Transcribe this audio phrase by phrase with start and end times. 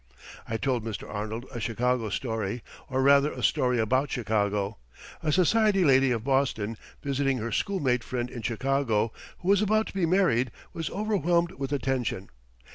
[0.49, 1.07] '"I told Mr.
[1.07, 4.79] Arnold a Chicago story, or rather a story about Chicago.
[5.21, 9.93] A society lady of Boston visiting her schoolmate friend in Chicago, who was about to
[9.93, 12.29] be married, was overwhelmed with attention.